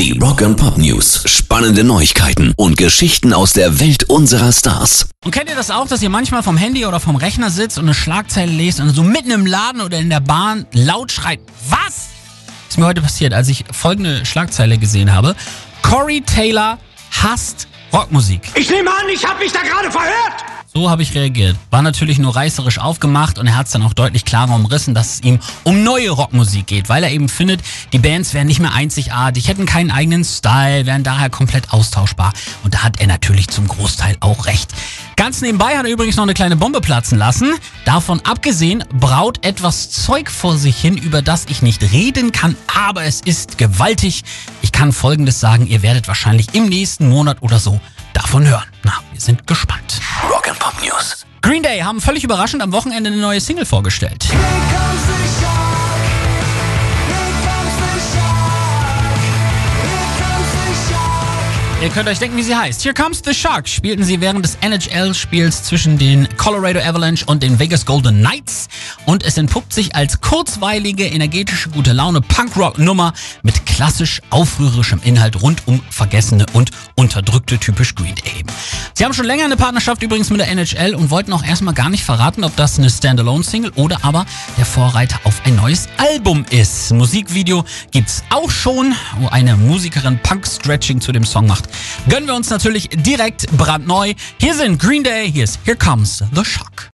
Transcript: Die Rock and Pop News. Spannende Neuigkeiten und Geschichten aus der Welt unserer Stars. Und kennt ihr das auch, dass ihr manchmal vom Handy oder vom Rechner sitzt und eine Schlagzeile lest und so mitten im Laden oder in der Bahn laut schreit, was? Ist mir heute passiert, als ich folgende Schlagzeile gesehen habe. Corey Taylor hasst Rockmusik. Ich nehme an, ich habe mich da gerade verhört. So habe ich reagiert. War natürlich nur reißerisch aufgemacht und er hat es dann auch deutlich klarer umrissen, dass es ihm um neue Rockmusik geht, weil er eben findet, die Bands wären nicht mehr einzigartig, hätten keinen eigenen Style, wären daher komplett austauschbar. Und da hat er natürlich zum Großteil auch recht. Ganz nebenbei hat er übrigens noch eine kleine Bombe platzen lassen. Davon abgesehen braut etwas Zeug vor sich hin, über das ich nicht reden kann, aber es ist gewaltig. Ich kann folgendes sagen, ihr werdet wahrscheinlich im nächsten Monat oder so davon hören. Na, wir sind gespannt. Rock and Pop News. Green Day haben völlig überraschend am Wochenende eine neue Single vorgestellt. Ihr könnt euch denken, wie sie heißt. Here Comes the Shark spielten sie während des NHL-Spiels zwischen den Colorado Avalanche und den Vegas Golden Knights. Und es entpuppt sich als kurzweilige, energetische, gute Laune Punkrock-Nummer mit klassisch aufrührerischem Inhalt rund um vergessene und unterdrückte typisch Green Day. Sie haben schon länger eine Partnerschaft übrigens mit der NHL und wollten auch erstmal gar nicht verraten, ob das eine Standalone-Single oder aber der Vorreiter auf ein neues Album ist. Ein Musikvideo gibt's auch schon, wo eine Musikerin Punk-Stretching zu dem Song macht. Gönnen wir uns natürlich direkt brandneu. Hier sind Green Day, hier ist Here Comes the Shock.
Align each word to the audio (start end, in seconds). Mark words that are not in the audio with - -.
Die 0.00 0.18
Rock 0.18 0.40
and 0.40 0.56
Pop 0.56 0.78
News. 0.78 1.24
Spannende 1.26 1.84
Neuigkeiten 1.84 2.54
und 2.56 2.78
Geschichten 2.78 3.34
aus 3.34 3.52
der 3.52 3.80
Welt 3.80 4.04
unserer 4.04 4.50
Stars. 4.50 5.10
Und 5.26 5.30
kennt 5.30 5.50
ihr 5.50 5.54
das 5.56 5.70
auch, 5.70 5.86
dass 5.86 6.00
ihr 6.00 6.08
manchmal 6.08 6.42
vom 6.42 6.56
Handy 6.56 6.86
oder 6.86 7.00
vom 7.00 7.16
Rechner 7.16 7.50
sitzt 7.50 7.76
und 7.76 7.84
eine 7.84 7.92
Schlagzeile 7.92 8.50
lest 8.50 8.80
und 8.80 8.88
so 8.94 9.02
mitten 9.02 9.30
im 9.30 9.44
Laden 9.44 9.82
oder 9.82 9.98
in 9.98 10.08
der 10.08 10.20
Bahn 10.20 10.64
laut 10.72 11.12
schreit, 11.12 11.40
was? 11.68 12.08
Ist 12.70 12.78
mir 12.78 12.86
heute 12.86 13.02
passiert, 13.02 13.34
als 13.34 13.48
ich 13.48 13.66
folgende 13.72 14.24
Schlagzeile 14.24 14.78
gesehen 14.78 15.12
habe. 15.12 15.36
Corey 15.82 16.22
Taylor 16.22 16.78
hasst 17.10 17.68
Rockmusik. 17.92 18.40
Ich 18.54 18.70
nehme 18.70 18.90
an, 18.90 19.06
ich 19.12 19.22
habe 19.28 19.40
mich 19.40 19.52
da 19.52 19.60
gerade 19.60 19.90
verhört. 19.90 20.49
So 20.72 20.88
habe 20.88 21.02
ich 21.02 21.16
reagiert. 21.16 21.56
War 21.70 21.82
natürlich 21.82 22.20
nur 22.20 22.36
reißerisch 22.36 22.78
aufgemacht 22.78 23.40
und 23.40 23.48
er 23.48 23.56
hat 23.56 23.66
es 23.66 23.72
dann 23.72 23.82
auch 23.82 23.92
deutlich 23.92 24.24
klarer 24.24 24.54
umrissen, 24.54 24.94
dass 24.94 25.14
es 25.14 25.22
ihm 25.24 25.40
um 25.64 25.82
neue 25.82 26.10
Rockmusik 26.10 26.68
geht, 26.68 26.88
weil 26.88 27.02
er 27.02 27.10
eben 27.10 27.28
findet, 27.28 27.60
die 27.92 27.98
Bands 27.98 28.34
wären 28.34 28.46
nicht 28.46 28.60
mehr 28.60 28.72
einzigartig, 28.72 29.48
hätten 29.48 29.66
keinen 29.66 29.90
eigenen 29.90 30.22
Style, 30.22 30.86
wären 30.86 31.02
daher 31.02 31.28
komplett 31.28 31.72
austauschbar. 31.72 32.32
Und 32.62 32.74
da 32.74 32.84
hat 32.84 33.00
er 33.00 33.08
natürlich 33.08 33.48
zum 33.48 33.66
Großteil 33.66 34.16
auch 34.20 34.46
recht. 34.46 34.70
Ganz 35.16 35.40
nebenbei 35.40 35.76
hat 35.76 35.86
er 35.86 35.90
übrigens 35.90 36.14
noch 36.14 36.22
eine 36.22 36.34
kleine 36.34 36.54
Bombe 36.54 36.80
platzen 36.80 37.18
lassen. 37.18 37.52
Davon 37.84 38.20
abgesehen 38.20 38.84
braut 38.92 39.44
etwas 39.44 39.90
Zeug 39.90 40.30
vor 40.30 40.56
sich 40.56 40.76
hin, 40.76 40.96
über 40.96 41.20
das 41.20 41.46
ich 41.48 41.62
nicht 41.62 41.82
reden 41.90 42.30
kann, 42.30 42.54
aber 42.72 43.02
es 43.02 43.22
ist 43.22 43.58
gewaltig. 43.58 44.22
Ich 44.62 44.70
kann 44.70 44.92
folgendes 44.92 45.40
sagen, 45.40 45.66
ihr 45.66 45.82
werdet 45.82 46.06
wahrscheinlich 46.06 46.54
im 46.54 46.68
nächsten 46.68 47.08
Monat 47.08 47.38
oder 47.42 47.58
so 47.58 47.80
davon 48.22 48.46
hören. 48.46 48.64
Na, 48.82 48.92
wir 49.12 49.20
sind 49.20 49.46
gespannt. 49.46 50.00
Rock 50.28 50.48
and 50.48 50.58
Pop 50.58 50.74
News. 50.82 51.24
Green 51.42 51.62
Day 51.62 51.80
haben 51.80 52.00
völlig 52.00 52.22
überraschend 52.22 52.62
am 52.62 52.72
Wochenende 52.72 53.10
eine 53.10 53.20
neue 53.20 53.40
Single 53.40 53.64
vorgestellt. 53.64 54.26
Ihr 61.82 61.88
könnt 61.88 62.10
euch 62.10 62.18
denken, 62.18 62.36
wie 62.36 62.42
sie 62.42 62.54
heißt. 62.54 62.84
Here 62.84 62.92
Comes 62.92 63.22
the 63.24 63.32
Shark 63.32 63.66
spielten 63.66 64.04
sie 64.04 64.20
während 64.20 64.44
des 64.44 64.58
NHL-Spiels 64.60 65.62
zwischen 65.62 65.96
den 65.96 66.28
Colorado 66.36 66.78
Avalanche 66.78 67.24
und 67.24 67.42
den 67.42 67.58
Vegas 67.58 67.86
Golden 67.86 68.18
Knights. 68.18 68.68
Und 69.06 69.24
es 69.24 69.38
entpuppt 69.38 69.72
sich 69.72 69.96
als 69.96 70.20
kurzweilige, 70.20 71.06
energetische, 71.06 71.70
gute 71.70 71.94
Laune 71.94 72.20
Punkrock-Nummer 72.20 73.14
mit 73.42 73.64
klassisch 73.64 74.20
aufrührerischem 74.28 75.00
Inhalt 75.04 75.40
rund 75.40 75.66
um 75.66 75.80
vergessene 75.88 76.44
und 76.52 76.70
unterdrückte 76.96 77.56
typisch 77.56 77.94
Green 77.94 78.14
Day. 78.14 78.44
Sie 78.92 79.06
haben 79.06 79.14
schon 79.14 79.24
länger 79.24 79.46
eine 79.46 79.56
Partnerschaft 79.56 80.02
übrigens 80.02 80.28
mit 80.28 80.40
der 80.40 80.48
NHL 80.48 80.94
und 80.94 81.08
wollten 81.08 81.32
auch 81.32 81.42
erstmal 81.42 81.72
gar 81.72 81.88
nicht 81.88 82.04
verraten, 82.04 82.44
ob 82.44 82.54
das 82.56 82.78
eine 82.78 82.90
Standalone-Single 82.90 83.72
oder 83.76 84.00
aber 84.02 84.26
der 84.58 84.66
Vorreiter 84.66 85.18
auf 85.24 85.40
ein 85.46 85.56
neues 85.56 85.88
Album 85.96 86.44
ist. 86.50 86.90
Ein 86.90 86.98
Musikvideo 86.98 87.64
gibt's 87.90 88.22
auch 88.28 88.50
schon, 88.50 88.94
wo 89.18 89.28
eine 89.28 89.56
Musikerin 89.56 90.18
Punk-Stretching 90.22 91.00
zu 91.00 91.12
dem 91.12 91.24
Song 91.24 91.46
macht. 91.46 91.69
Gönnen 92.08 92.26
wir 92.26 92.34
uns 92.34 92.50
natürlich 92.50 92.88
direkt 92.92 93.46
brandneu. 93.56 94.14
Hier 94.38 94.54
sind 94.54 94.80
Green 94.80 95.04
Day, 95.04 95.30
hier 95.30 95.44
ist 95.44 95.58
Here 95.64 95.76
Comes 95.76 96.24
the 96.34 96.44
Shock. 96.44 96.88